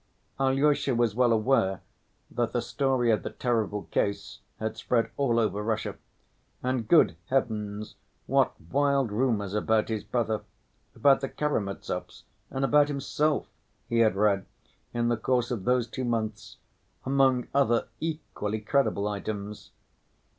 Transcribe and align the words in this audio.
Alyosha 0.39 0.95
was 0.95 1.13
well 1.13 1.31
aware 1.31 1.81
that 2.31 2.53
the 2.53 2.61
story 2.63 3.11
of 3.11 3.21
the 3.21 3.29
terrible 3.29 3.83
case 3.91 4.39
had 4.59 4.75
spread 4.75 5.11
all 5.15 5.37
over 5.37 5.61
Russia. 5.61 5.95
And, 6.63 6.87
good 6.87 7.17
heavens! 7.27 7.93
what 8.25 8.59
wild 8.59 9.11
rumors 9.11 9.53
about 9.53 9.89
his 9.89 10.03
brother, 10.03 10.41
about 10.95 11.21
the 11.21 11.29
Karamazovs, 11.29 12.23
and 12.49 12.65
about 12.65 12.87
himself 12.87 13.47
he 13.89 13.99
had 13.99 14.15
read 14.15 14.47
in 14.91 15.09
the 15.09 15.17
course 15.17 15.51
of 15.51 15.65
those 15.65 15.85
two 15.87 16.03
months, 16.03 16.57
among 17.05 17.45
other 17.53 17.87
equally 17.99 18.59
credible 18.59 19.07
items! 19.07 19.69